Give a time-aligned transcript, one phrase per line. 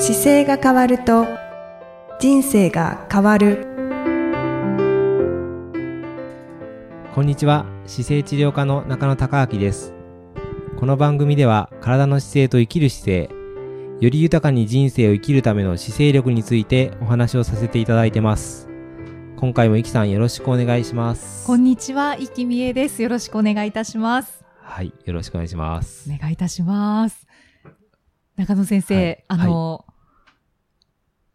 [0.00, 1.26] 姿勢が変わると
[2.18, 3.66] 人生が変わる。
[7.14, 7.66] こんにちは。
[7.84, 9.92] 姿勢治療科の中野孝明です。
[10.78, 13.30] この番組では体の姿勢と生きる姿勢
[14.00, 18.70] より豊かに人生を生きるための姿勢力についてお話をさせていただいてます。
[19.36, 21.46] 今回もいきさんよろしくお願いします。
[21.46, 23.02] こんにちは、いきみえです。
[23.02, 24.42] よろしくお願いいたします。
[24.62, 24.94] はい。
[25.04, 26.10] よろしくお願いします。
[26.10, 27.26] お願いいたします。
[28.36, 29.24] 中野先生、はい。
[29.28, 29.84] あの、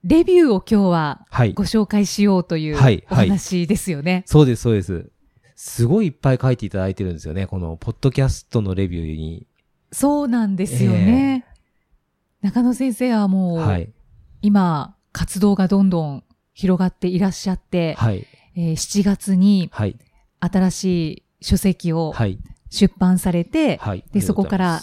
[0.05, 1.53] レビューを今日ははい。
[1.53, 4.23] ご紹介しようというはいお話ですよね。
[4.27, 5.09] そうですそうです。
[5.55, 9.47] すごいいっぱい書いていただいてるんですよねこのポッドキャストのレビューに。
[9.91, 11.45] そうなんですよね。
[12.41, 13.91] 中野先生はもう、はい。
[14.43, 18.27] 今、活動がどんどん広がっていらっしゃって、はい。
[18.55, 19.97] えー7月にはい。
[20.39, 22.37] 新しい書籍をはい。
[22.69, 24.03] 出版されて、はい。
[24.11, 24.81] で、そこから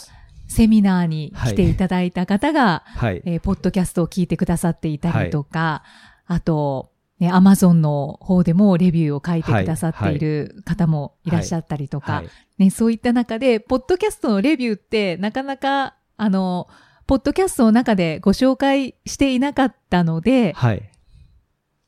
[0.53, 3.21] セミナーに来ていただいた方が、はい。
[3.25, 5.83] えーポッドキャストを聞いてくださっていたりとか、
[6.27, 12.29] あと、ね、アマゾンの方でもレビューを書いてくださっている方もいらっしゃったりとか、はい。
[12.57, 16.67] ね、そういった中で、ポッドキャストのレビューってなかなか、あの、
[17.07, 20.89] ポッドキャストの中でご紹介していなかったので、はい。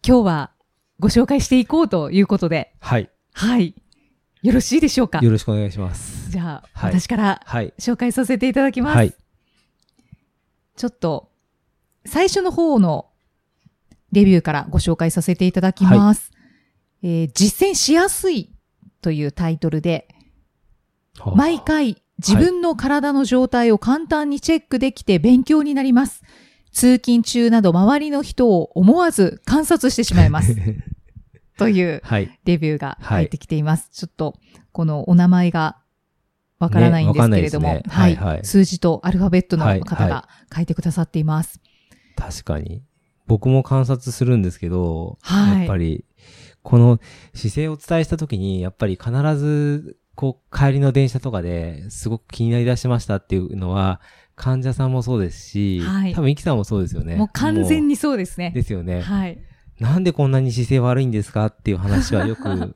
[0.08, 0.52] 今日は
[1.00, 3.10] ご紹介していこうということで、はい。
[3.34, 3.76] はい。
[4.42, 5.20] よろしいでしょうか？
[5.20, 8.98] よろしくお願いしますじゃあ、はい私からはい紹介させていただきます。
[8.98, 9.16] はい
[10.76, 11.32] ちょっと、
[12.06, 13.08] 最初の方の
[14.12, 16.32] レビューからご紹介させていただきます。
[17.02, 18.52] えー実践しやすい
[19.02, 20.08] というタイトルで、
[21.36, 26.24] 毎回自分の体の状態を簡単にチェックできて勉強になります。
[26.72, 30.56] 通勤中など周りの人を思わず観察してしまいます。
[31.58, 33.90] というはいレビューが入ってきています。
[33.94, 34.38] ちょっと、
[34.74, 35.78] このお名前が
[36.66, 41.60] わからないんですけれども、ねねはいはい数字とアルファベットのはい方が書いてくださっています。
[42.16, 42.84] 確かに。
[43.28, 46.06] 僕も観察するんですけど、はいやっぱり、
[46.62, 47.00] この
[47.34, 54.00] 姿勢をお伝えした時に、やっぱり必ず、こう、帰りの電車とかですごく気になりだしましたっていうのは、
[54.36, 57.16] 患者さんもそうですし、はい多分、イキさんもそうですよね。
[57.16, 57.90] もう完全に。
[57.90, 58.52] にそうですね。
[58.52, 59.02] ですよね。
[59.02, 59.40] はい。
[59.80, 62.76] なんでこんなに姿勢悪いんですかっていう話はよく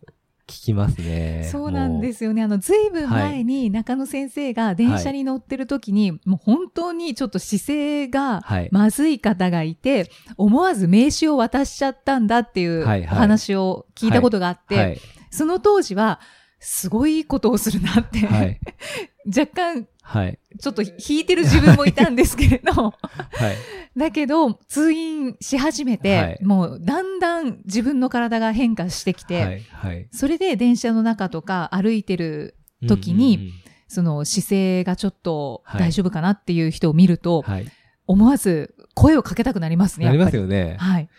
[0.50, 1.48] 聞きますね。。
[1.52, 2.42] そうなんですすよね。
[2.44, 8.70] あの、ずいぶん前に中野先生が電車に乗ってる時に、もう本当にちょっと姿勢がはい。
[8.72, 15.00] まずい方がいて、思わず名刺を渡しちゃったんだっていう話を聞いたことがあって、はい。
[15.30, 16.20] その当時は、
[16.60, 18.60] すごいことをするなって、はい。
[19.26, 20.40] 若干はい。
[20.60, 23.56] ちょっと引いてる自分もいたんですけれど、はい。
[23.96, 29.62] だけど、通院し始めて、はいもうだんだん自分の体が変化してきて、はい。
[29.70, 30.08] はい。
[30.12, 32.56] それで電車の中とか歩いてる
[32.88, 33.54] 時にうんうんうん
[33.92, 37.72] その姿勢がちょっとはい大丈夫かなっていう人を見ると、はい。
[38.08, 40.08] 思わず声をかけたくなりますね。
[40.08, 40.78] なりますよね。
[40.80, 41.10] はい。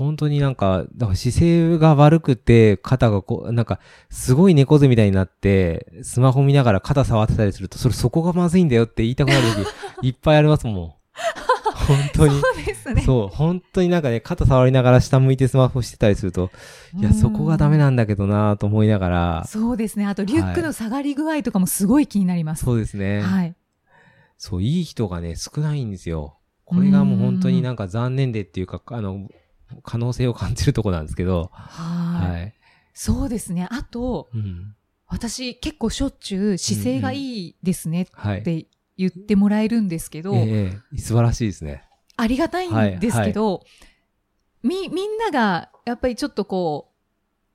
[0.00, 9.42] 本当になんか、だから姿勢が悪くて、肩がこう、なんか、すごい猫背みたいになって、スマホ見ながら肩触ってたりすると、それそこがまずいんだよって言いたくなる
[10.00, 10.74] 時、 いっぱいありますもん。
[10.74, 12.40] 本当に。
[12.40, 13.02] そうですね。
[13.02, 16.50] そう、本当になんかね、肩触りながら下向いてスマホしてたりすると、
[16.98, 20.06] いや、うんそこがダメなんだけどなと思いながら、そうですね。
[20.06, 22.64] あと、リュックの下がり具合とかもすごい気になります。
[22.64, 23.20] そうですね。
[23.20, 23.54] はい。
[24.38, 26.38] そう、いい人がね、少ないんですよ。
[26.64, 29.28] これがもう本当になんか残念でっていうか、あの、
[29.82, 32.30] 可能性を感じるとこなんですけど、はい。
[32.30, 32.54] はい。
[32.92, 33.68] そうですね。
[33.70, 34.74] あと、うん。
[35.06, 38.38] 私結構しょっちゅう姿勢がいいですねはい。
[38.40, 38.66] って
[38.96, 41.82] 言ってもらえるんですけど、ええ素晴らしいですね。
[42.16, 43.64] ありがたいんですけど、
[44.62, 46.92] み、みんながやっぱりちょっとこ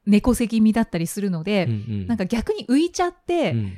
[0.06, 3.74] う、猫背気味だったりするので、うんうんなんか逆に浮いちゃって、うん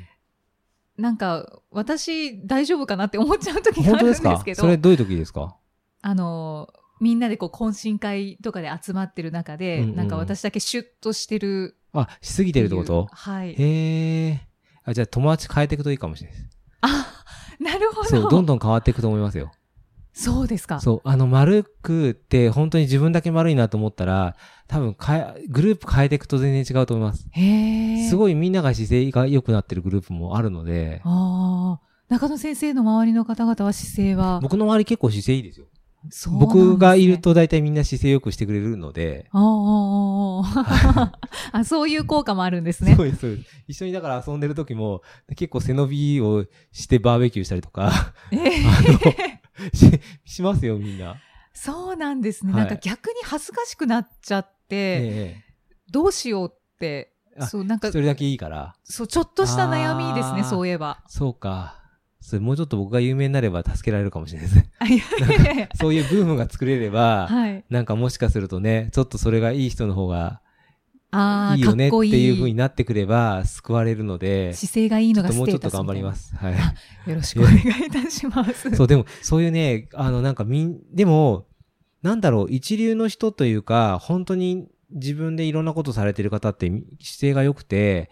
[0.97, 5.55] なんか私大丈夫かなって思っちゃう時があるんですけど、それどういう時ですか？
[6.01, 13.07] あの、みんなでこう懇親会とかで集まってる中で、うんうんうんなんか私だけシュッとしてるあ、しすぎてるってこと？
[13.11, 13.55] はい。
[13.57, 14.47] へえ。
[14.83, 16.49] あ、じゃあ友達変えていくといいかもしれないです。
[16.81, 17.23] あ、
[17.59, 18.09] なるほど。
[18.09, 19.51] そう、どんどん変わっていくと思いますよ。
[20.13, 20.79] そうですか。
[20.79, 24.35] そう、あの、丸くって本当に自分だけ丸いなと思ったら、
[24.67, 27.27] 多分変え、グループ変えていくと全然違うと思います。
[27.31, 28.09] へえ。
[28.09, 31.88] すごいみんなが姿勢が良くなってるグループもあるので、ああ。
[32.09, 35.67] 中野先生の周りの方々は姿勢は、僕の周り結構姿勢いいですよ。
[36.39, 37.19] 僕がいる。
[37.19, 40.42] と大体みんな姿勢良くしてくれるので、あ
[41.51, 43.04] あそういう効果もあるんですね そ。
[43.04, 43.50] うです、そうです。
[43.68, 45.01] 一緒にだから遊んでる時も、
[45.36, 48.81] 結構背伸びをしてバーベキューしたりとか、ええあ
[49.62, 51.15] の、し、しますよ、みんな。
[51.54, 52.53] そうなんですね。
[52.53, 55.44] はいなんか逆に恥ずかしくなっちゃって、え
[55.89, 58.75] どうしようって、あそう、なんかえそ、れだけいいから。
[58.83, 61.03] そう、ちょっとした悩みですね、そういえば。
[61.07, 61.81] そうか。
[62.19, 65.69] それもうちょっと僕が有名になれば助けられるかもしれ ないですね。
[65.75, 67.63] そういうブームが作れれば、はい。
[67.69, 70.41] なんかもしかするとね、ちょっとそれがいい人の方が
[71.11, 72.25] ああ、いいよねっていい。
[72.25, 76.35] いう風になってくれば救われるので、姿勢がいいのがスもうちょっと頑張ります。
[76.35, 76.53] はい。
[77.09, 78.75] よろしくお願いいたします。
[78.75, 81.47] そう、でも、そういうね、あの、なんかみん、でも、
[82.01, 88.09] なんだろう、一流の人というか、本当に自分でいろんなことされてる方ってみ姿勢が良くて、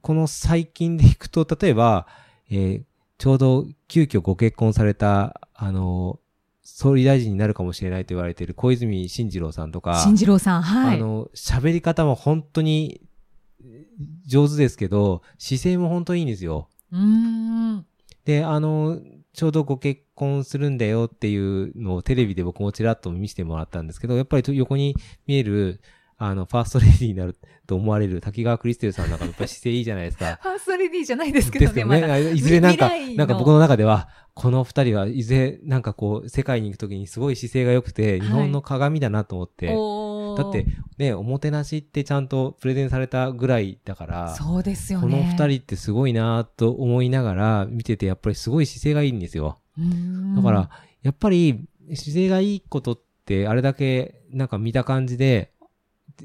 [0.00, 2.06] この最近でいくと、例えば、
[2.50, 2.82] えー
[3.20, 6.18] ちょうど急遽ご結婚された、あの、
[6.62, 10.96] 総理大臣になるかもしれないと言われている小泉進次郎さんとか、新次郎さん、はい。
[10.96, 13.02] あの、喋り方も本当に
[14.26, 16.70] 上手ですけど、姿勢も本当にいいんですよ。
[16.92, 17.86] うーん。
[18.24, 18.98] で、あの、
[19.34, 24.96] ちょうどご結婚するんだよっていうのをテレビで僕もちらっと見せてもらったんですけど、やっぱりと横に
[25.26, 25.82] 見える、
[26.22, 27.34] あの、ファーストレディーになる
[27.66, 30.38] と思われる滝川クリステルさんなんかもやっぱり姿勢いいじゃないですか。
[30.42, 32.06] ファーストレディーじゃないですけどね、ですよね。
[32.06, 40.66] まいずれなんかなんか僕の中では、この二人はいずれなんかこう、世界に行くときにすごい姿勢が良くて、はい日本の鏡だなと思って、おーだって、
[40.98, 45.04] ね、おもてなしってちゃんとプレゼンされたぐらいだから、そうですよね。
[45.04, 49.56] この二人ってすごいなと思いながら見てて、やっぱりすごい姿勢がいいんですよ。
[50.36, 50.70] だから、
[51.02, 55.52] やっぱり姿勢がいいことって、あれだけなんか見た感じで、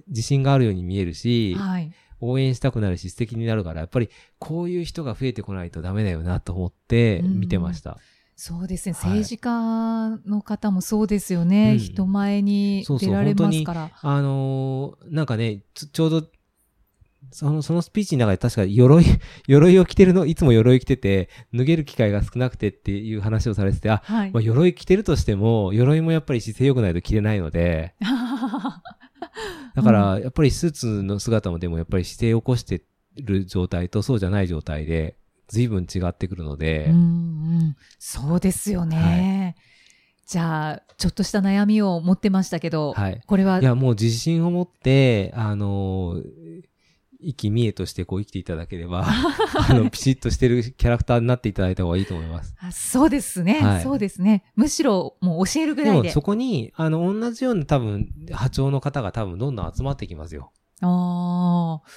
[0.08, 1.92] 自信があるように見えるし、はい。
[2.22, 4.10] 応援したくなるし素敵になるから、やっぱり
[4.40, 7.98] こういう人が増えてこないとダメだよなと思って見てました。
[8.38, 8.94] そうですね。
[8.94, 11.74] はい政治家の方もそうですよね。
[11.74, 13.92] うん人前にそうそう出られますから。
[14.02, 16.28] あのーなんかね、ちょちょうど、
[17.32, 19.06] その、そのスピーチの中で確か鎧、
[19.48, 24.32] 鎧を着てるの、いつも鎧着てて、脱げる機会が少なくてっていう話をされてて、あ、はい。
[24.32, 27.96] まあ、鎧着てるとしても、鎧もやっぱり姿勢良くないと着れないので、
[29.76, 32.84] だから、やっぱりスーツの姿もでもやっぱり姿勢を起こして
[33.16, 35.18] る状態とそうじゃない状態で、
[35.48, 39.56] 随分違ってくるので、うんうん、そうですよね。
[40.26, 43.22] じゃあ、ちょっとした悩みを持ってましたけど、はい。
[43.28, 46.24] これはいや、もう自信を持って、あのー、
[47.26, 49.06] 生き見えとしてこう生きていただければ、
[49.70, 52.56] あの、ピシッとしてるキャラクターになっていただいた方がいいと思います。
[52.60, 54.44] あそうですね、はいそうですね。
[54.56, 56.02] むしろもう教えるぐらいで。
[56.04, 60.52] でもそこに、あの、同じような多分、波長の方が多分どんどん集まってきますよ。
[60.82, 61.90] ああ、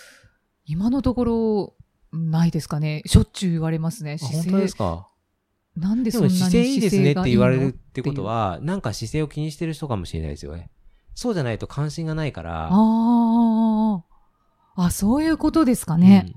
[0.64, 1.74] 今のところ、
[2.12, 3.02] ないですかね。
[3.04, 4.14] しょっちゅう言われますね。
[4.14, 4.50] あ姿勢。
[4.50, 5.08] 本当ですか？
[5.76, 10.70] なんででそんなに姿勢いいですねって言われるってことは、なんか姿勢を気にしてる人かもしれないですよね。
[11.14, 12.68] そうじゃないと関心がないから。
[12.70, 12.70] あ
[14.82, 16.26] あ、あ、そういうことですかね。
[16.26, 16.34] うん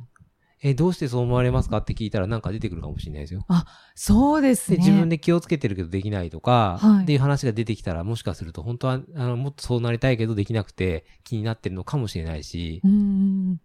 [0.63, 3.47] え、どうしてそう思われますかって聞いたらなんか出てくるかもしれないですよ。
[3.95, 4.77] そうですね。
[4.77, 13.59] で、自分で気をつけてるけどできないとか、はいっていう話が出てきたら、もしかすると本当は、あの、もっとそうなりたいけどできなくて気になってるのかもしれないしう、ん。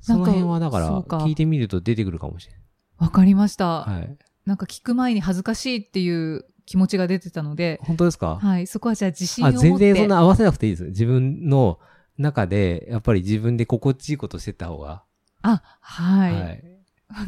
[0.00, 2.54] その辺はだから、聞いてみると出てくるかもしれ
[2.96, 3.84] わかりました。
[3.86, 4.00] ない。
[4.00, 4.18] はい。
[4.46, 8.38] なんか聞く前に恥ずかしいっていう気持ちが出てたので、本当ですか？
[8.40, 9.68] はい、そこはじゃあ自信をあ、持って。
[9.68, 10.84] 全然そんな合わせなくていいです。
[10.84, 11.78] 自分の
[12.18, 15.04] 中で、やっぱり自分で心地いいことしてった方が。
[15.42, 16.32] あ、はい。
[16.32, 16.62] わ、はい。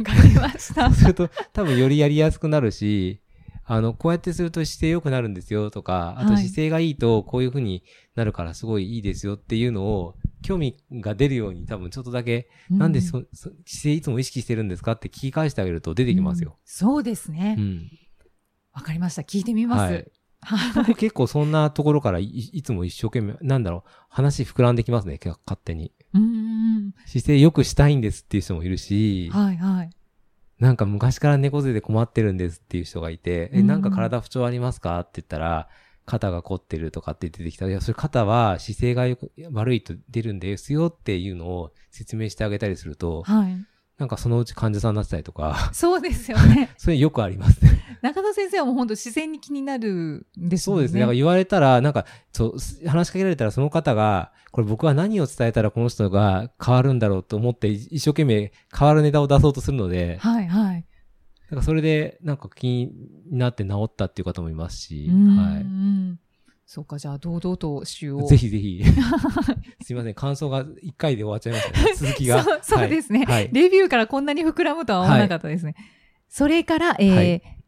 [0.02, 0.94] かりましたそう。
[0.94, 3.20] すると、多分よりやりやすくなるし、
[3.64, 7.84] あの、こうやってすると姿勢良くなるんですよとか、あとはい姿勢がいいとこういう風に
[8.16, 13.54] なるからすごいいいですよっていうのを、興味が出るように多分ちょっとだけ、なんでそそ姿
[13.84, 16.50] 勢いつも意識してるんですかって聞き返してあげると出てきますよ。
[16.50, 17.60] うんそうですねう。
[17.60, 17.90] ん。
[18.72, 19.22] わ、かりました。
[19.22, 19.80] 聞いてみます。
[19.80, 20.12] はいはい。
[20.74, 25.92] 僕結構そんなところからいいつも一生懸命、なんだろう、話膨らんできますね、勝手に。
[26.14, 26.94] うーん。
[27.06, 29.90] 姿勢良くしたいんですっていう人もいるし、はい、はい。
[30.58, 35.68] なんか昔から猫背で困ってるんですっていう人がいて、え、うんなんか体不調ありますかって言ったら、
[36.06, 43.56] 肩が凝ってるとかって出てきたら、いや、それ肩は姿勢がよく悪いと出るんですよっていうのを説明してあげたりすると、はい。
[43.98, 46.70] なんかそのうち患者さんになってたりとか、そうですよね。
[46.78, 47.69] それよくありますね。
[48.02, 50.74] 中田先生はもう本当自然に気になるんですね。
[50.74, 51.00] そうですね。
[51.00, 60.84] だから言われたら、なんか、そう、話しかけられたらその方が、これ僕は何を伝えたらこの人が変わるんだろうと思って、一生懸命変わるネタを出そうとするので、はい、はい。
[61.50, 62.92] なんかそれで、なんか気に
[63.30, 66.16] なって治ったっていう方もいますし、うーんは
[66.72, 68.20] そうか、じゃあ堂々と詩を。
[68.20, 68.26] い。
[68.28, 68.84] ぜひぜひ。
[69.82, 71.94] すいません、感想が1回で終わっちゃいましたね。
[71.98, 72.44] 続きが。
[72.44, 73.50] そうそうですね、はい。
[73.52, 75.74] レビューからこんなに膨らむとは思わなかったですね。
[76.28, 77.59] それから、えーはい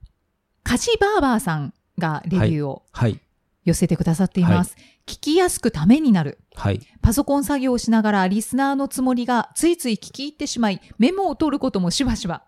[0.64, 3.21] カジバーバーさんがレビューをはい。
[3.64, 4.76] 寄せてくださっています。
[5.07, 6.38] 聞きやすくためになる。
[6.54, 6.81] はい。
[7.00, 12.45] パソコン作業をしながらリスナーのつもりがついつい聞き入ってしまい、メモを取ることもしばしば。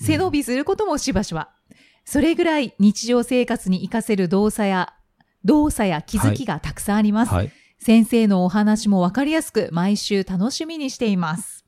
[0.00, 1.50] 背伸びすることもしばしば。
[2.04, 4.92] それぐらい日常生活に活かせる動作や、
[5.44, 7.32] 動作や気づきがたくさんあります。
[7.32, 7.52] はい。
[7.78, 11.64] 先生のお話もわかりやすく毎週楽しみにしています。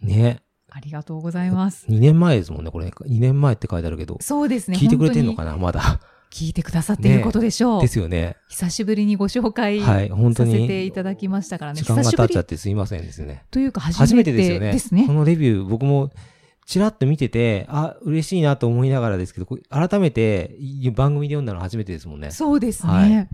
[0.00, 0.42] ね。
[0.74, 1.86] ありがとうございます。
[1.88, 2.86] 2年前ですもんね、これ。
[2.86, 4.16] 2年前って書いてあるけど。
[4.20, 4.78] そうですね。
[4.78, 6.00] 聞いてくれてんの本かな、まだ。
[6.30, 7.82] 聞いてくださっていることでしょう。
[7.82, 8.36] ですよね。
[8.48, 10.92] 久しぶりにご紹介はい、本当させてにい。
[10.92, 11.82] ただきましたからね。
[11.82, 13.44] 時間が経っちゃってすいませんですね。
[13.50, 14.72] というか初初めめててですよね。
[14.72, 15.12] ですねこ。
[15.12, 16.10] のレビュー、僕も、
[16.64, 20.56] ちらっと見てて、あ、嬉しいなと思いながらですけど、改めて
[20.94, 22.30] 番組で読んだの初めてですもんね。
[22.30, 22.92] そうですね。
[22.92, 23.28] はい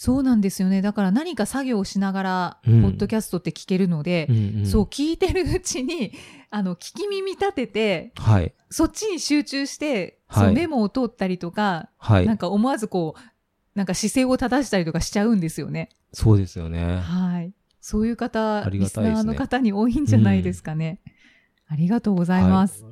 [0.00, 0.80] そうなんですよね。
[0.80, 6.12] だから何か作業をしながら、うんポッドキャストって聞けるので、うんうんそう、聞いてるうちに、
[6.50, 8.54] あの、聞き耳立てて、はい。
[8.70, 12.36] そっちに集中して、はいそうメモを取ったりとか、はいなん。
[12.36, 13.20] か思わずこう、
[13.74, 15.88] なんか姿勢を正したりとかしちゃうんですよね。
[16.12, 16.98] そうですよね。
[16.98, 17.52] はい。
[17.80, 21.00] そういう方、ありリスナーの方に多いんじゃないですかね。
[21.66, 22.84] ありがとうございます。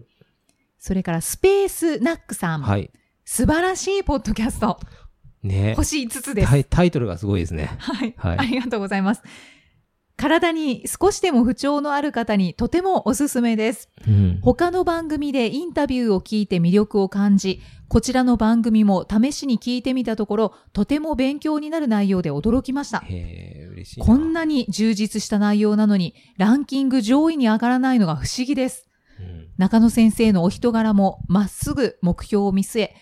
[0.80, 2.62] それから、スペースナックさん。
[2.62, 2.80] はい。
[2.80, 2.90] はい。
[3.24, 4.80] 素晴らしいポッドキャスト。
[5.46, 6.48] ね星5つです。
[6.48, 7.70] タイタイトルがすごいですね。
[7.78, 9.22] はい、はいありがとうございます。
[10.16, 13.90] 体に少しでも不調のある方にとてもおすすめです。
[14.08, 14.40] うん。
[14.42, 23.04] 他の番組でインタビューを聞いて魅力を感じ、こちらの番組も試しに聞いてみたところ、とても勉強になる内容で驚きました。
[23.06, 24.06] 嬉しいな。
[24.06, 28.88] こんなに充実した内容なのに、ランキング上位に上がらないのが不思議です。
[29.20, 29.48] うん。
[29.58, 32.96] 中野先生のお人柄もまっすぐ目標を見据え、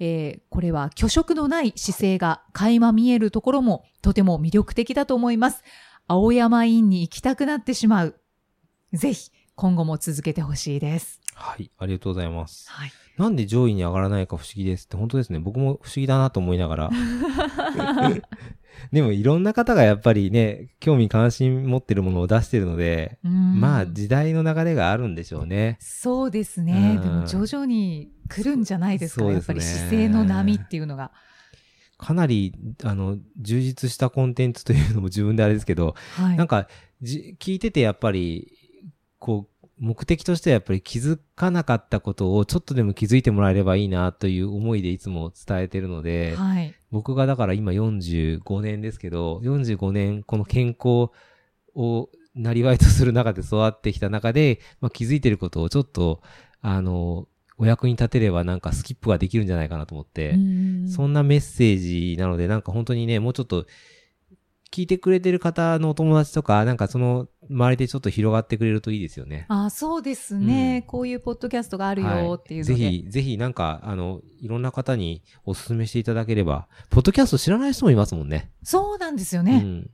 [0.00, 5.62] えーこれは虚色のない姿勢が垣間見えるところもとても魅力的だと思います。
[6.06, 8.14] 青山院に行きたくなってしまう。
[8.92, 11.20] ぜひ今後も続けてほしいです。
[11.34, 11.70] はい。
[11.78, 12.70] ありがとうございます。
[12.70, 12.92] はい。
[13.18, 15.40] なんで上位に上がらないか不思議ですって、本当ですね。
[15.40, 16.90] 僕も不思議だなと思いながら。
[18.92, 25.78] でもいろんな方がやっぱりね、興味関心持ってるものを出してるので、まあ時代の流れがあるんでしょうね。
[25.80, 26.94] そうですね。
[26.96, 29.24] うんでも徐々に来るんじゃないですか。
[29.24, 31.12] ねやっぱり姿勢の波っていうのが。
[31.98, 32.54] かなり、
[32.84, 36.36] あの、充実したコンテンツというのも自分であれですけど、はい。
[36.36, 36.68] なんか、
[37.02, 38.52] じ、聞いててやっぱり、
[39.18, 46.74] こう、目的としてはやっぱり気づかなかったことをちょっとでも気づいてもらえればいいなという思いでいつも伝えてるので、はい。
[46.90, 51.10] 僕がだから今45年ですけど、45年この健康
[51.74, 56.22] をなりわいとする中で育ってきた中で、まあ、気づいてることをちょっと、
[56.60, 57.28] あの、
[57.58, 63.66] お役に立てればなんかスキップができるんじゃないかなと思って、うんそんなメッセージなので、なんか本当にね、もうちょっと、
[64.70, 69.46] 聞いてくれてる方のお友達とか、なんかその周りでちょっと広がってくれるといいですよね。
[69.48, 72.74] あ、そうですね、うんこういうポッドキャストがあるはいよっていうので。
[72.74, 78.50] ぜひ、ぜひなんか、あの、いろんな方にお勧めしていただければ、ポッドキャスト知らない人もいますもんね。
[78.62, 79.62] そうなんですよね。
[79.64, 79.90] うん。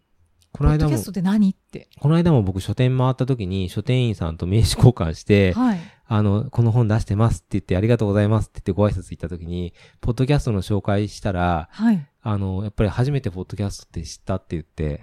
[0.53, 1.89] この間もポッドキャス、トって何って。
[2.01, 5.79] この間も僕書店回った時に書店員さんと名刺交換して、はい。
[6.07, 12.07] あの、この本出してますって言ってありがとうございますって言ってご挨拶行った時に、ポッドキャストの紹介したら、はい。
[12.23, 15.01] あの、やっぱり初めてポッドキャストって知ったって言って、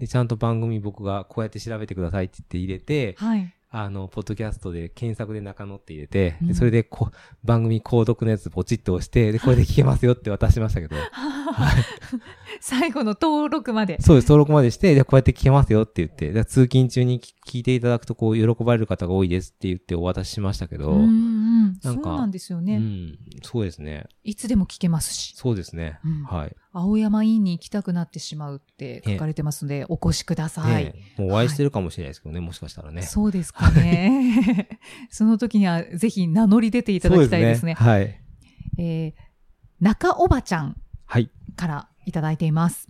[0.00, 3.52] で、ちゃんと番組僕がこうやって調べてくださいって言って入れて、はい。
[3.74, 7.10] あの、ポッドキャストで検索で中野って入れて、うんで、それでこ、
[7.42, 10.96] 番組購読のやつポチッと押して、で、これで聞けますよって渡しましたけど、
[12.60, 14.00] 最後の登録まで。
[14.00, 21.78] そうです、登録までして、で、こうやって聞けますよって言って、で通勤中に聞聞いていただくと、こう、喜ばれる方が多いですって言ってお渡ししましたけど、うんうん。
[21.82, 24.06] なんかそうなんですようね、ん、そうですね。
[24.22, 25.34] いつでも聞けますし。
[25.36, 25.98] そうですね。
[26.04, 26.56] うんはい。
[26.74, 30.94] 青山院に行きたくなってしまうって書かれてますので、お越しください。
[31.18, 33.02] もうお会いしてるかもしれないですけどね、もしかしたらね。
[33.02, 34.78] そうですかね。
[35.10, 37.74] その時にはぜひ名乗り出ていただきたいですね。
[37.74, 38.20] はい。
[38.78, 39.12] えー
[39.80, 41.28] 中おばちゃんはい。
[41.56, 42.88] からいただいています。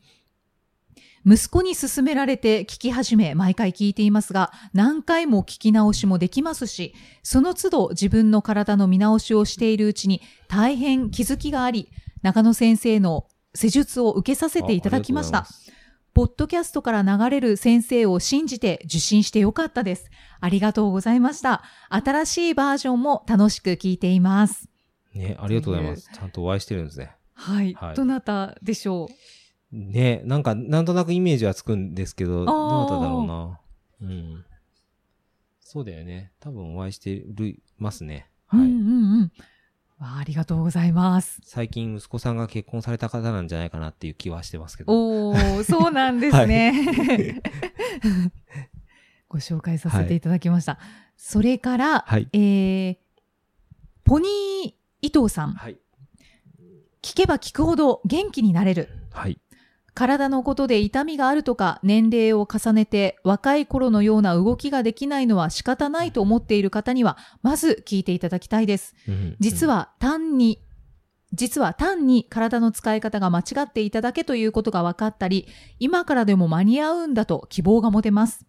[1.25, 11.91] 息子に勧められて聞き始め、毎回聞いていますが、何回も聞き直しもできますし、その都度自分の体の見直しをしているうちに大変気づきがあり、
[12.23, 15.47] 中野先生の施術を受けさせていただきました。
[16.15, 20.11] ポッドキャストから流れる先生を信じて受診してよかったです。
[20.41, 21.63] ありがとうございました。
[21.89, 24.69] 新しいバージョンも楽しく聞いています。
[25.15, 26.11] ね、ありがとうございます。
[26.13, 27.13] ちゃんとお会いしてるんですね。
[27.43, 27.75] はい。
[27.75, 29.09] はいどなたでしょ
[29.73, 29.77] う？
[29.77, 33.59] ね、なんか、なんとなくイメージはつくんですけど、ーどなただろうな。
[34.03, 34.45] うん。
[35.61, 36.33] そうだよね。
[36.41, 38.29] 多分お会いしてる、ますね。
[38.47, 38.61] はい。
[38.61, 39.33] うんうんうん。
[39.99, 41.41] わあありがとうございます。
[41.45, 44.93] 最近息子さんが結婚された方なんじゃないかなっていう気はしてますけど。
[44.93, 47.41] おー、そうなんですね。
[49.29, 50.79] ご紹介させていただきました。
[51.17, 52.29] それから、はい。
[52.35, 52.97] えー、
[54.05, 55.53] ポニー伊藤さん。
[55.53, 55.79] はい。
[57.03, 58.89] 聞けば聞くほど元気になれる。
[59.11, 59.39] はい。
[59.95, 68.95] 体のことで痛みがあるとか年齢を重ねて若い頃のような動きができないのは仕方ないと思っている方にはまず聞いていただきたいです。
[69.07, 70.65] うん実、は単に、
[71.33, 75.47] 実は単に体の使い方が間違っていただけということが分かったり、
[75.79, 78.47] 今からでも間に合うんだと希望が持てます。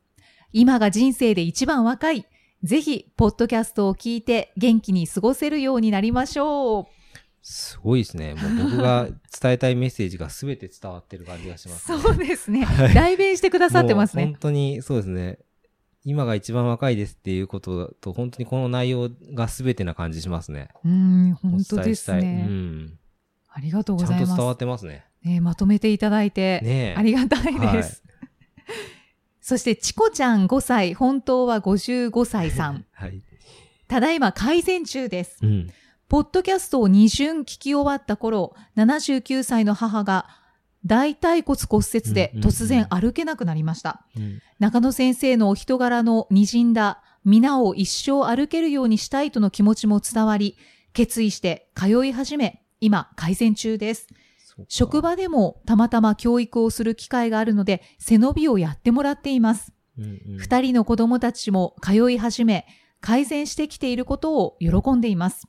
[0.54, 2.26] 今が人生で一番若い、
[2.64, 7.03] ぜひ、ポッドキャストを聞いて元気に過ごせるようになりましょう。
[7.44, 8.36] すごいですね。
[8.36, 9.10] もう僕が
[9.40, 12.64] 伝えたいメッセージが全て伝わってる感じがします、そうですね。
[12.66, 14.36] はい代弁してくださってますね本。
[14.36, 15.40] 当にそうですね。
[16.06, 20.70] 今が一番若いですっていうことと、本当にこの内容が全てな感じしますね。
[20.86, 22.14] うん、本当です。
[22.14, 22.46] ね。
[22.48, 23.00] うん。
[23.50, 24.56] ありがとうごちゃんと伝わざいます。
[24.56, 25.06] ってますね。
[25.24, 26.96] ね、まとめていただいて、ねえ。
[26.98, 28.04] ありがたいです。
[29.42, 32.86] そして、チコちゃん5歳、本当は55歳さん。
[32.92, 33.22] はい。
[33.88, 35.38] ただいま改善中です。
[35.42, 35.70] うん。
[36.14, 40.28] ポッドキャストを二巡聞き終わった頃、79歳の母が
[40.86, 44.06] 大腿骨骨折でうんうんうん突然歩けなくなりました。
[44.16, 44.40] うん。
[44.60, 50.56] 中野先生のお人柄の滲んだ皆を一生歩けるようにしたいとの気持ちも伝わり、
[50.94, 54.06] 決意して通い始め、今改善中です。
[54.68, 59.74] 職場でもたまたま教育をする機会があるので、背伸びをやってもらっています。
[59.98, 62.68] うんうん二人の子供たちも通い始め、
[63.02, 65.48] 改善してきていることを喜んでいます。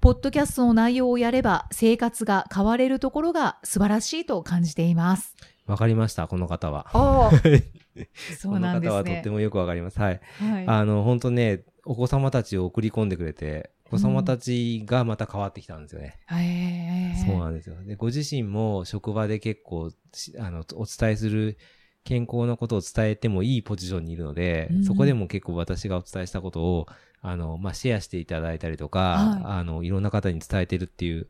[0.00, 5.36] ポッドキャストの内容をやれば生活が変われるところが素晴らしいと感じています。
[5.66, 6.86] わかりました、この方は。
[6.94, 7.30] お
[8.34, 9.28] そうこのなんですね方はとって。
[9.28, 10.00] もよくわかります。
[10.00, 10.20] はい。
[10.38, 16.18] はいあの、本当ね、お子様たちを送り込んでくれて、お子様たちがまた変わってきたんですよね。
[16.28, 17.76] へーそうなんですよ。
[17.84, 21.58] で、ご自身も職場で結構し、あの、お伝えする
[22.04, 26.86] 健康のことを伝えてもいいポジションにいるので、うんそこでも結構私がお伝えしたことを、
[27.22, 31.28] あの、まあ、シェアしていただいたりとか、はいあの、いろんな方に伝えてるっていう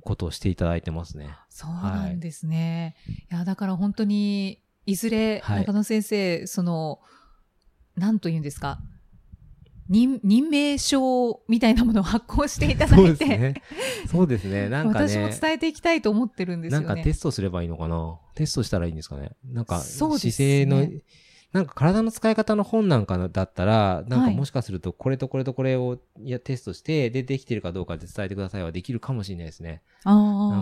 [0.00, 1.36] ことをしていただいてますね。
[1.48, 2.96] そうなんですね。
[3.08, 7.00] い、や、だから本当に、いずれ、はい中野先生、その、
[7.96, 8.80] なんと言うんですか、
[9.88, 13.62] 任任命書みたいなものを発行していただそういて、ですね。
[14.10, 14.68] そうですね。
[14.70, 15.08] なんかね。
[15.08, 16.86] 私も伝えていきたいと思ってるんですよね。
[16.86, 18.18] なんかテストすればいいのかな？
[18.34, 19.32] テストしたらいいんですかね？
[19.44, 20.86] なんか、姿ね勢の、
[21.52, 29.82] なんか体の使い方の本なんかだったら、なんはいかもしかするとこれとこれとこれをいやテストして、で、できてるかどうかで伝えてくださいはできるかもしれないですね。
[30.04, 30.12] な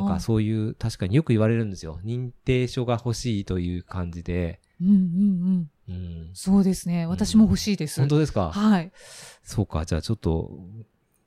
[0.05, 1.99] んかそういう、確かによく言われるんですよ。
[2.05, 4.61] 認定書が欲しいという感じで。
[4.81, 4.97] うんうんう
[5.61, 5.71] ん。
[5.93, 6.31] うん。
[6.35, 7.07] そうですね。
[7.07, 8.01] 私も欲しいです。
[8.01, 8.51] 本当ですか？
[8.51, 8.93] はい。
[9.43, 9.85] そうか。
[9.85, 10.51] じゃあちょっと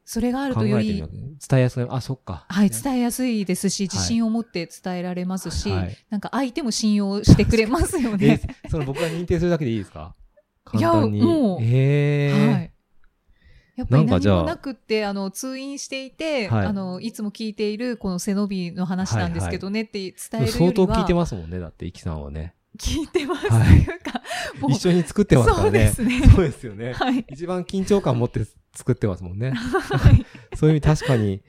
[0.04, 1.04] それがある考とより。
[1.47, 1.86] 伝えやすい。
[1.89, 2.45] あ、そっか。
[2.47, 10.15] はい、伝えやすいですし、自信を持って伝えられますし、はいなんか相手も信用してくれますよえね。、その僕が認定するだけでいいですか？
[10.73, 11.21] いや簡単に。
[11.21, 12.71] もうへーはい。
[13.75, 20.58] やっぱり何なんかじゃあもなくって、あの、通院していて、はいあの、いつも聞いているこの背伸びの話なんですけどねって伝えるよりは。
[20.58, 21.60] 相当聞いてますもんね。
[21.60, 22.54] だって、イキさんはね。
[22.78, 23.48] 聞いてます。
[23.48, 24.22] はいというか、
[24.70, 25.92] 一緒に作ってますからね。
[25.92, 26.94] そうですねそうですよね。
[26.94, 27.26] はい。
[27.30, 29.52] 一番緊張感持って作ってますもんね。
[29.52, 30.26] はい。
[30.56, 31.42] そういう意味確かに。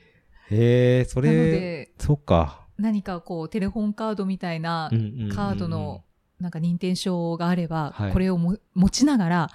[0.51, 2.67] へえ、そなのれ、で、そっか。
[2.79, 4.91] 何かこう、テレフォンカードみたいな
[5.35, 6.05] カードの、
[6.41, 9.51] なんか認定証があれば、はいこれをも持ちながら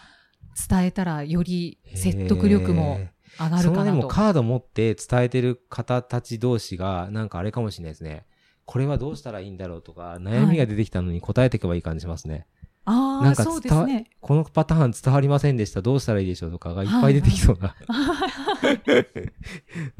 [0.67, 4.07] 伝えたらより説得力もへ上がーそのでもるかなと。
[4.07, 8.25] カード持って伝えてる方たち同士が、なんかあれかもしれないですね。
[8.71, 12.47] これはどうしたらいいんだろうとか、悩みが出てきたのに答えていけばいい感じしますね。
[12.85, 14.05] ああ、なんかそうですね。
[14.21, 15.81] このパターン伝わりませんでした。
[15.81, 17.75] どうしたらいいでしょうとかがいっぱい出てきそうな。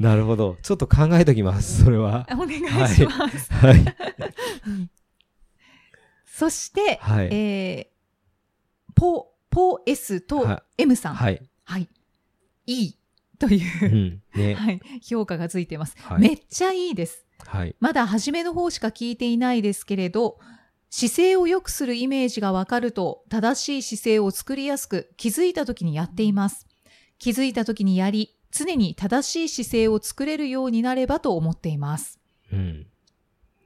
[0.00, 0.56] なるほど。
[0.62, 1.84] ちょっと考えときます。
[1.84, 2.26] それは。
[2.30, 3.52] お願いします。
[3.52, 3.84] はい。
[6.24, 7.28] そして、はい。
[7.30, 11.14] えー、ポ、ポ S とは M さん。
[11.14, 11.42] はい。
[11.64, 11.90] はい。
[12.64, 12.98] いい
[13.46, 14.22] というう、ん。
[14.34, 14.54] ね。
[14.54, 17.26] はい、評価がついてます、はいめっちゃいいです。
[17.38, 17.74] はい。
[17.80, 20.38] まだ初めの方しか聞いていないですけれど、
[20.90, 26.66] 姿勢を良くするイメージがわかると、正しい姿勢を作りやすく、気づいた時にやっています。
[27.18, 32.20] 気づいた時にやり、常に正しい姿勢を作れるようになればと思っています。
[32.52, 32.86] うん。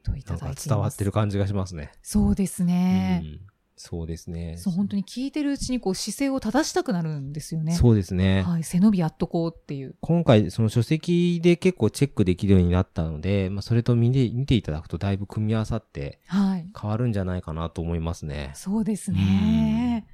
[0.04, 0.68] といただいています。
[0.68, 1.90] 伝わってる感じがしますね。
[2.02, 3.22] そうですね。
[3.24, 3.40] うん。
[3.78, 4.56] そうですね。
[4.56, 7.74] そう、本当に聞いてるうちにこう姿勢を正したくなるんですよね。
[7.74, 8.42] そうですね。
[8.42, 9.96] はい、背伸びやっとこうっていう。
[10.00, 16.66] 今回、その書籍で結構チェックできるようになったので、まあ、それと見て、見ていただくとだいぶ組み合わさってはい。
[16.80, 18.50] 変わるんじゃないかなと思いますね。
[18.54, 20.06] そうですね。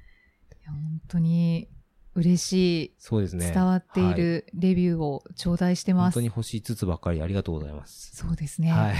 [0.61, 1.69] いや本当に
[2.15, 3.51] 嬉しい、そうですね。
[3.51, 6.15] 伝わっていはいるレビューを頂戴してます。
[6.15, 8.15] 本当に星5つばっかりありがとうございます。
[8.15, 8.71] そうですね。
[8.71, 8.95] はい。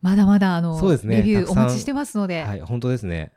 [0.00, 3.32] まだまだあの、そうですねレビューお待ちしてますので、はい、本当ですね。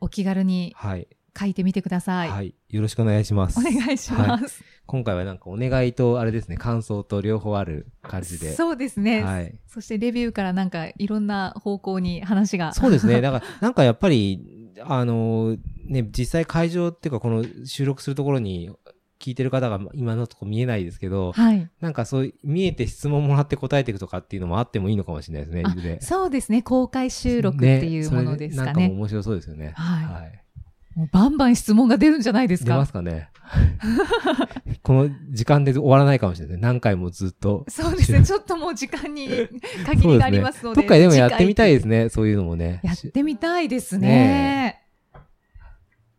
[0.00, 1.08] お気軽にはい。
[1.38, 2.26] 書いてみてくださ。
[2.28, 2.54] はいい。
[2.74, 3.60] よろしくお願いします。
[3.60, 4.64] お願いします。
[4.86, 8.54] 今回はなんかお願いと、あれですね、感想と両方ある感じで。
[8.54, 9.54] そうですね、はい。
[9.68, 12.72] そしてレビューからなんかいろんな方向に話が。
[12.72, 13.20] そうですね。
[13.22, 15.56] だから、なんかやっぱり、あの
[15.86, 18.70] ね、実際会場っていうかこの収録するところに
[19.20, 21.68] 聞いてる方が今のとこ見えないですけど、はい。
[21.80, 25.98] なんかそういう、見えて質問もらって答えていくとかっていうのもあってもいいのかもしれないですね。
[26.00, 26.62] そうですね。
[26.62, 28.72] 公開収録っていうものですかね。
[28.72, 29.72] それなんかも面白そうですよね。
[29.76, 30.42] はいはい。
[30.94, 33.28] もうバンバン質問が出るんじゃないですか出ますかね。
[34.82, 36.60] この時間で終わらないかもしれない。
[36.60, 37.64] 何回もずっと。
[37.68, 38.22] そうですね。
[38.26, 39.28] ちょっともう時間に
[39.86, 40.82] 限りがありますので。
[40.82, 42.04] どっかでもやってみたいですね。
[42.04, 42.08] ね。
[42.08, 42.80] そういうのもね。
[42.82, 44.08] やってみたいですね。
[44.08, 44.82] ね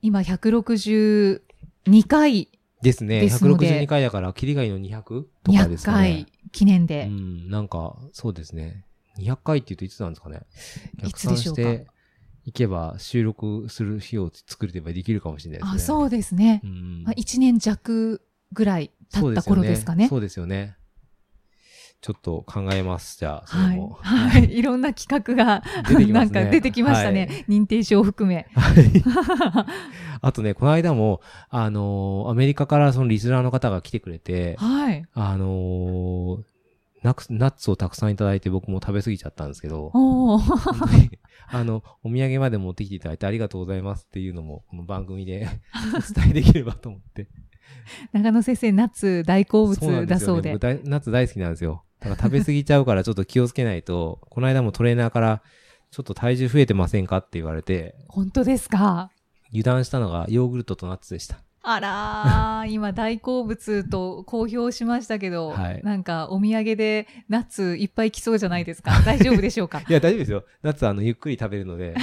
[0.01, 1.41] 今162
[2.07, 2.47] 回、
[2.81, 3.21] ですね。
[3.21, 5.01] ですので162回だから、切りがいいの200
[5.43, 6.49] とかで200すかね回。
[6.51, 7.05] 記念うで。
[7.05, 8.85] ん、なんか、そうですね。
[9.17, 10.41] 200回って言うといつなんですかね。
[11.03, 11.61] いつでしょうか？
[11.61, 11.87] 逆算して
[12.45, 15.75] いけば、収録する日を作ればできるかもしれないですね。
[15.75, 16.67] あ、そうですねう。
[16.67, 17.03] ん。
[17.03, 18.21] まあ、1年弱
[18.53, 20.07] ぐらい経った頃ですかね。
[20.07, 20.77] そうですよね。
[22.01, 23.19] ちょっと考えます。
[23.19, 23.97] じゃあ、それはいも。。
[24.01, 24.57] はい。
[24.57, 25.63] いろんな企画が、
[25.99, 27.45] ねなんか出てきましたね。
[27.49, 28.47] 認定証を含め。
[30.21, 35.05] あとね、この間も、あのーアメリカからそのリスナーの方が来てくれて、はい。
[35.13, 36.43] あのー
[37.03, 39.91] ナッツをたくさんいただいて僕も食べ過ぎちゃったんですけど、
[41.47, 45.47] あの、お土産まで持ってきていただいてありがとうございますっていうのも、この番組で
[45.95, 47.27] お伝えできればと思って。
[48.11, 50.51] 長野先生、ナッツ大好物だそうで。
[50.53, 51.83] 僕大ナッツ大好きなんですよ。
[51.99, 55.41] だから食べ過ぎちゃうからちょっと気をつけないと、 この間もトレーナーから、
[55.91, 59.11] ちょっと体重増えてませんかって言われて、本当ですか？
[59.51, 61.39] 油断したのがヨーグルトとナッツでした。
[61.61, 68.91] あらー、 今大好物と公表しましたけど、はいなんかお土産でナッツいっぱい来そうじゃないですか？
[69.03, 69.79] 大丈夫でしょうか？
[69.81, 70.43] いや、大丈夫ですよ。
[70.61, 71.95] ナッツはあの、ゆっくり食べるので、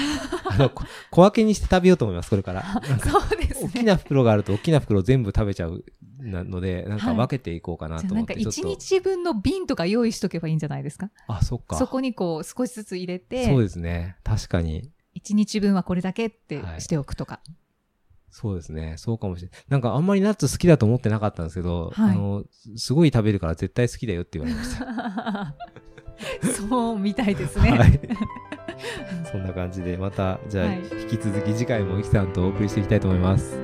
[0.51, 2.65] あの、こ小分けにして食べようと思います、これから。
[3.03, 3.71] そうですね。
[3.75, 5.85] 大きな袋があると、大きな袋全部食べちゃう
[6.27, 8.69] なので、なんかはい分けていこうかなと思って、ちょっ1と。
[8.69, 11.11] 日分の瓶とか用意しとけばいいんじゃないですか？
[11.29, 11.77] あ、そっか。
[11.77, 14.17] そこにこう少しずつ入れて、そうですね。
[14.25, 14.91] 確かに。
[15.17, 17.41] 1日分はこれだけってはいしておくとか。
[18.31, 18.97] そうですね。
[18.99, 19.61] そうかもしれない。
[19.69, 22.45] なんかあんまりナッツ好きだと思ってなかったんですけど、はいあの、
[22.77, 25.55] すごい食べるから絶対好きだよって言われました。
[26.69, 27.71] そうみたいですね。
[27.71, 28.01] はい。
[29.33, 33.59] そんな感じで、また、じゃあ、はい引き続き次回もイキさんとお送りしていきたいと思います。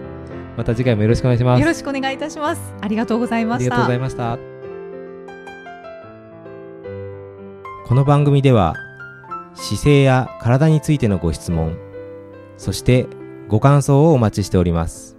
[0.57, 1.61] また次回もよろしくお願いします。
[1.61, 2.75] よろしくお願いいたします。
[2.81, 3.65] ありがとうございました。
[3.65, 4.39] ありがとうございました。
[7.87, 8.75] この番組では
[9.55, 11.77] 姿勢や体についてのご質問、
[12.57, 13.07] そして
[13.49, 15.17] ご感想をお待ちしております。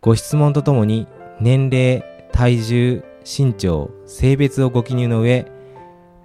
[0.00, 1.08] ご質問とともに
[1.40, 5.50] 年齢、体重、身長、性別をご記入の上、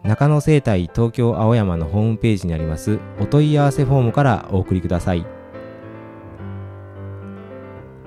[0.03, 5.42] 中野生態東京青山のホームページにありますお問い合わせフォームからお送りください。